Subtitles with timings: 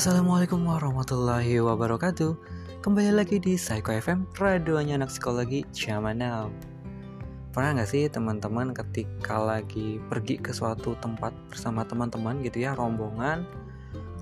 [0.00, 2.32] Assalamualaikum warahmatullahi wabarakatuh.
[2.80, 6.48] Kembali lagi di Psycho FM Radionya anak psikologi zaman now
[7.52, 13.44] Pernah gak sih teman-teman ketika lagi pergi ke suatu tempat bersama teman-teman gitu ya Rombongan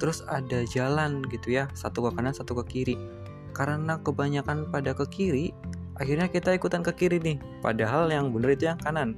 [0.02, 2.96] Terus ada jalan gitu ya Satu ke kanan satu ke kiri.
[3.54, 5.54] Karena kebanyakan pada ke kiri
[5.94, 7.38] Akhirnya kita ikutan ke kiri nih.
[7.62, 9.14] Padahal yang bener itu yang kanan.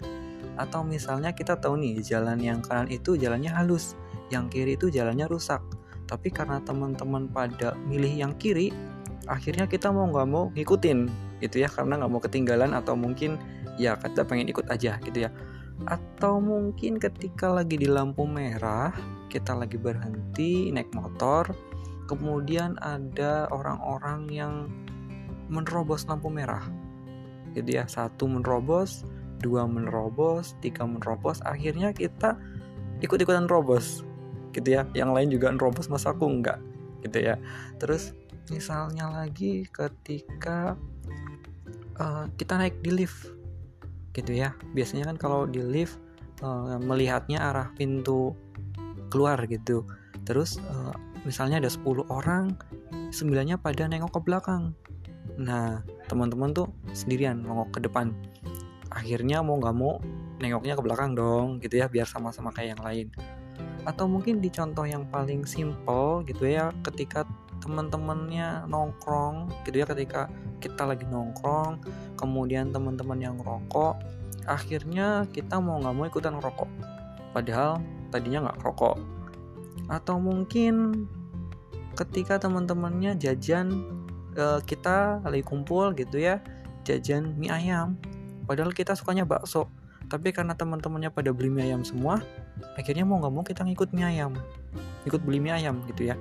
[0.61, 3.97] Atau misalnya kita tahu nih jalan yang kanan itu jalannya halus
[4.29, 5.80] Yang kiri itu jalannya rusak
[6.11, 8.75] tapi karena teman-teman pada milih yang kiri
[9.31, 11.07] akhirnya kita mau nggak mau ngikutin
[11.39, 11.71] gitu ya.
[11.71, 13.39] Karena nggak mau ketinggalan atau mungkin
[13.79, 15.31] ya kita pengen ikut aja gitu ya.
[15.87, 18.93] Atau mungkin ketika lagi di lampu merah
[19.31, 21.47] kita lagi berhenti naik motor
[22.11, 24.55] kemudian ada orang-orang yang
[25.47, 26.67] menerobos lampu merah.
[27.55, 29.07] Gitu ya satu menerobos
[29.41, 32.37] dua menerobos tiga menerobos akhirnya kita
[33.01, 34.05] ikut-ikutan robos
[34.55, 34.87] gitu ya.
[34.93, 36.59] Yang lain juga nerobos masa aku enggak.
[37.03, 37.41] Gitu ya.
[37.79, 38.13] Terus
[38.51, 40.75] misalnya lagi ketika
[42.01, 43.33] uh, kita naik di lift
[44.13, 44.55] gitu ya.
[44.75, 45.97] Biasanya kan kalau di lift
[46.43, 48.35] uh, melihatnya arah pintu
[49.11, 49.87] keluar gitu.
[50.27, 52.57] Terus uh, misalnya ada 10 orang
[53.11, 54.75] sembilannya pada nengok ke belakang.
[55.39, 58.13] Nah teman-teman tuh sendirian nengok ke depan.
[58.91, 60.03] Akhirnya mau nggak mau
[60.41, 63.07] nengoknya ke belakang dong gitu ya biar sama-sama kayak yang lain
[63.85, 67.25] atau mungkin di contoh yang paling simple gitu ya ketika
[67.61, 70.33] teman-temannya nongkrong gitu ya ketika
[70.65, 71.81] kita lagi nongkrong
[72.17, 74.01] kemudian teman-teman yang rokok
[74.49, 76.69] akhirnya kita mau nggak mau ikutan rokok
[77.37, 78.97] padahal tadinya nggak rokok
[79.91, 81.05] atau mungkin
[81.99, 83.85] ketika teman-temannya jajan
[84.39, 86.41] eh, kita lagi kumpul gitu ya
[86.85, 87.97] jajan mie ayam.
[88.49, 89.71] Padahal kita sukanya bakso
[90.11, 92.19] tapi karena teman-temannya pada beli mie ayam semua
[92.75, 94.35] akhirnya mau nggak mau kita ngikut mie ayam.
[95.07, 96.19] Ikut beli mie ayam gitu ya.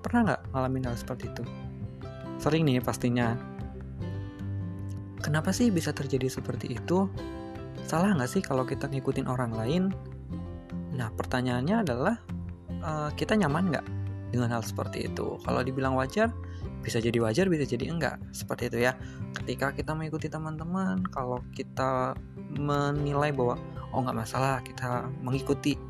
[0.00, 1.44] Pernah nggak ngalamin hal seperti itu?
[2.40, 3.36] Sering nih pastinya.
[5.20, 7.08] Kenapa sih bisa terjadi seperti itu?
[7.84, 9.92] Salah nggak sih kalau kita ngikutin orang lain?
[10.96, 12.14] Nah pertanyaannya adalah
[12.80, 13.86] uh, kita nyaman nggak
[14.32, 15.36] dengan hal seperti itu?
[15.44, 16.32] Kalau dibilang wajar
[16.84, 18.20] bisa jadi wajar bisa jadi enggak.
[18.30, 18.92] Seperti itu ya.
[19.32, 22.12] Ketika kita mengikuti teman-teman kalau kita
[22.52, 23.56] menilai bahwa
[23.90, 25.80] oh nggak masalah kita mengikuti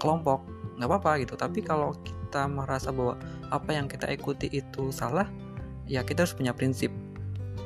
[0.00, 0.42] kelompok
[0.80, 1.36] nggak apa-apa gitu.
[1.36, 3.20] Tapi kalau kita merasa bahwa
[3.52, 5.28] apa yang kita ikuti itu salah
[5.84, 6.88] ya kita harus punya prinsip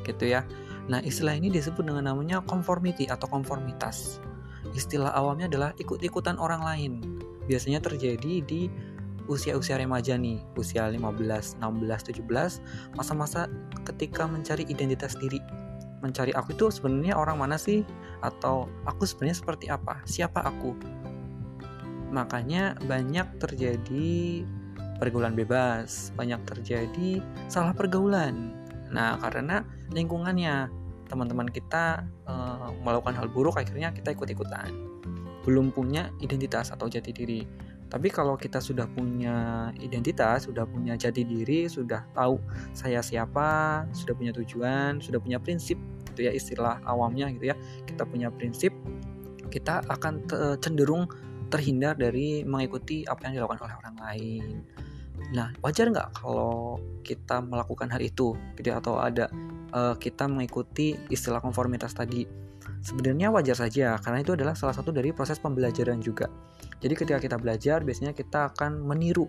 [0.02, 0.42] gitu ya.
[0.90, 4.18] Nah istilah ini disebut dengan namanya conformity atau konformitas.
[4.74, 6.92] Istilah awamnya adalah ikut-ikutan orang lain.
[7.46, 8.66] Biasanya terjadi di
[9.26, 13.48] usia-usia remaja nih, usia 15, 16, 17, masa-masa
[13.88, 15.40] ketika mencari identitas diri.
[16.04, 17.80] Mencari aku itu sebenarnya orang mana sih?
[18.20, 20.04] Atau aku sebenarnya seperti apa?
[20.04, 20.76] Siapa aku?
[22.12, 24.44] Makanya banyak terjadi
[25.00, 28.54] pergaulan bebas, banyak terjadi salah pergaulan.
[28.92, 30.70] Nah, karena lingkungannya
[31.10, 32.34] teman-teman kita e,
[32.80, 34.70] melakukan hal buruk akhirnya kita ikut-ikutan.
[35.42, 37.40] Belum punya identitas atau jati diri
[37.92, 42.40] tapi kalau kita sudah punya identitas, sudah punya jati diri, sudah tahu
[42.74, 45.78] saya siapa, sudah punya tujuan, sudah punya prinsip,
[46.10, 47.56] itu ya istilah awamnya gitu ya.
[47.86, 48.74] Kita punya prinsip,
[49.52, 50.26] kita akan
[50.58, 51.06] cenderung
[51.52, 54.54] terhindar dari mengikuti apa yang dilakukan oleh orang lain.
[55.34, 58.78] Nah, wajar nggak kalau kita melakukan hal itu, gitu ya?
[58.78, 59.30] atau ada
[59.74, 62.26] uh, kita mengikuti istilah konformitas tadi?
[62.84, 66.28] Sebenarnya wajar saja, karena itu adalah salah satu dari proses pembelajaran juga
[66.84, 69.24] jadi ketika kita belajar, biasanya kita akan meniru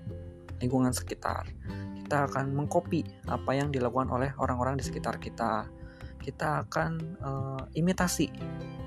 [0.60, 1.48] lingkungan sekitar.
[2.04, 5.72] Kita akan mengcopy apa yang dilakukan oleh orang-orang di sekitar kita.
[6.20, 6.92] Kita akan
[7.24, 8.28] uh, imitasi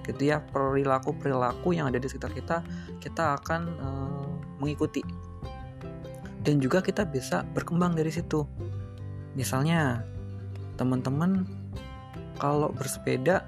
[0.04, 2.64] gitu ya perilaku-perilaku yang ada di sekitar kita,
[3.00, 4.28] kita akan uh,
[4.60, 5.00] mengikuti.
[6.48, 8.48] Dan juga kita bisa berkembang dari situ.
[9.36, 10.00] Misalnya,
[10.80, 11.44] teman-teman
[12.40, 13.44] kalau bersepeda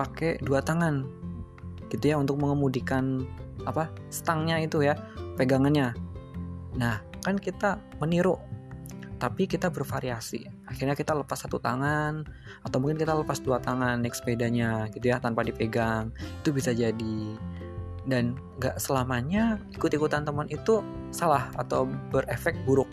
[0.00, 1.04] pakai dua tangan
[1.92, 3.26] gitu ya untuk mengemudikan
[3.68, 4.96] apa stangnya itu ya
[5.36, 5.92] pegangannya.
[6.78, 8.38] Nah kan kita meniru
[9.20, 10.48] tapi kita bervariasi.
[10.64, 12.24] Akhirnya kita lepas satu tangan
[12.64, 16.14] atau mungkin kita lepas dua tangan naik sepedanya gitu ya tanpa dipegang.
[16.40, 17.36] Itu bisa jadi
[18.08, 20.80] dan nggak selamanya ikut-ikutan teman itu
[21.12, 22.88] salah atau berefek buruk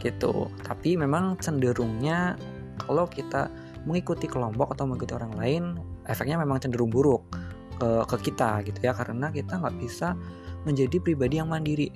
[0.00, 0.48] gitu.
[0.64, 2.34] Tapi memang cenderungnya
[2.80, 3.52] kalau kita
[3.84, 5.62] mengikuti kelompok atau mengikuti orang lain
[6.08, 7.22] efeknya memang cenderung buruk
[7.76, 8.96] ke, ke kita gitu ya.
[8.96, 10.16] Karena kita nggak bisa
[10.64, 11.92] menjadi pribadi yang mandiri.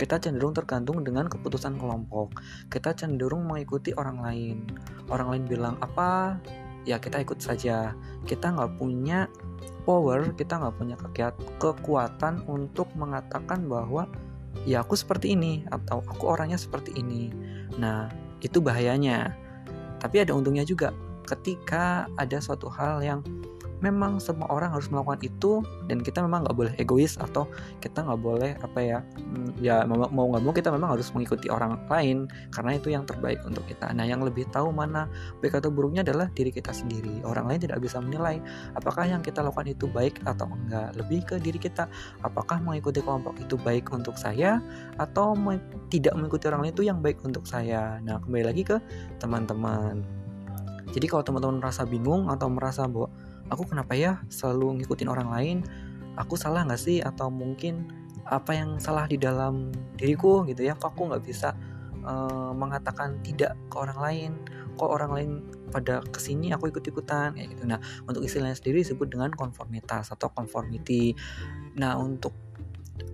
[0.00, 2.32] Kita cenderung tergantung dengan keputusan kelompok.
[2.72, 4.64] Kita cenderung mengikuti orang lain.
[5.12, 6.40] Orang lain bilang apa
[6.84, 7.92] ya kita ikut saja.
[8.24, 9.26] Kita nggak punya
[9.84, 10.96] power kita nggak punya
[11.58, 14.06] kekuatan untuk mengatakan bahwa
[14.68, 17.32] ya aku seperti ini atau aku orangnya seperti ini.
[17.80, 18.08] Nah
[18.44, 19.34] itu bahayanya.
[20.00, 20.92] Tapi ada untungnya juga.
[21.28, 23.20] Ketika ada suatu hal yang
[23.80, 27.48] memang semua orang harus melakukan itu dan kita memang nggak boleh egois atau
[27.80, 31.80] kita nggak boleh apa ya mm, ya mau nggak mau kita memang harus mengikuti orang
[31.88, 33.90] lain karena itu yang terbaik untuk kita.
[33.96, 35.08] Nah yang lebih tahu mana
[35.40, 37.24] baik atau buruknya adalah diri kita sendiri.
[37.24, 38.38] Orang lain tidak bisa menilai
[38.76, 40.92] apakah yang kita lakukan itu baik atau enggak.
[40.96, 41.88] Lebih ke diri kita
[42.22, 44.60] apakah mengikuti kelompok itu baik untuk saya
[45.00, 45.32] atau
[45.88, 47.98] tidak mengikuti orang lain itu yang baik untuk saya.
[48.04, 48.76] Nah kembali lagi ke
[49.18, 50.20] teman-teman.
[50.90, 53.08] Jadi kalau teman-teman merasa bingung atau merasa bahwa
[53.50, 55.56] aku kenapa ya selalu ngikutin orang lain?
[56.16, 56.98] Aku salah nggak sih?
[57.02, 57.90] Atau mungkin
[58.30, 60.78] apa yang salah di dalam diriku gitu ya?
[60.78, 61.52] Kok aku nggak bisa
[62.06, 64.30] uh, mengatakan tidak ke orang lain?
[64.78, 65.30] Kok orang lain
[65.70, 67.66] pada ke sini aku ikut ikutan kayak gitu.
[67.66, 71.14] Nah untuk istilahnya sendiri disebut dengan konformitas atau conformity
[71.78, 72.34] nah untuk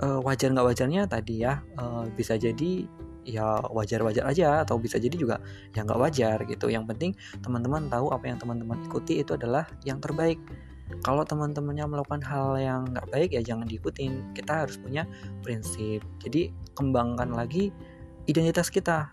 [0.00, 2.88] uh, wajar nggak wajarnya tadi ya uh, bisa jadi
[3.26, 5.36] ya wajar-wajar aja atau bisa jadi juga
[5.74, 6.70] ya nggak wajar gitu.
[6.70, 7.10] Yang penting
[7.42, 10.38] teman-teman tahu apa yang teman-teman ikuti itu adalah yang terbaik.
[11.02, 14.30] Kalau teman-temannya melakukan hal yang nggak baik ya jangan diikutin.
[14.38, 15.02] Kita harus punya
[15.42, 16.06] prinsip.
[16.22, 17.74] Jadi kembangkan lagi
[18.30, 19.10] identitas kita.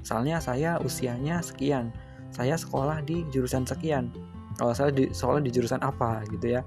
[0.00, 1.92] Misalnya saya usianya sekian
[2.32, 4.12] saya sekolah di jurusan sekian.
[4.58, 6.62] Kalau saya di sekolah di jurusan apa gitu ya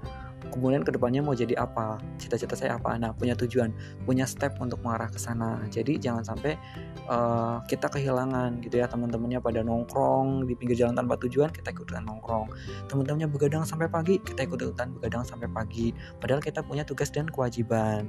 [0.50, 2.96] kemudian ke depannya mau jadi apa cita-cita saya apa.
[2.98, 3.70] Nah punya tujuan
[4.02, 5.62] punya step untuk mengarah ke sana.
[5.70, 6.58] Jadi jangan sampai
[7.06, 12.02] uh, kita kehilangan gitu ya teman-temannya pada nongkrong di pinggir jalan tanpa tujuan kita ikutan
[12.02, 12.50] nongkrong.
[12.90, 15.94] Teman-temannya begadang sampai pagi kita ikutan begadang sampai pagi.
[16.18, 18.08] Padahal kita punya tugas dan kewajiban.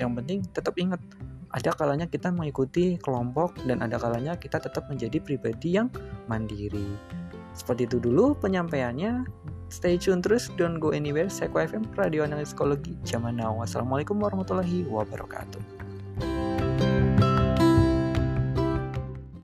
[0.00, 1.00] Yang penting tetap ingat
[1.54, 5.86] ada kalanya kita mengikuti kelompok dan ada kalanya kita tetap menjadi pribadi yang
[6.26, 6.98] mandiri.
[7.54, 9.30] Seperti itu dulu penyampaiannya
[9.68, 11.26] Stay tune terus, don't go anywhere.
[11.28, 13.56] Seko FM, Radio Analis Psikologi, zaman now.
[13.58, 15.83] Wassalamualaikum warahmatullahi wabarakatuh.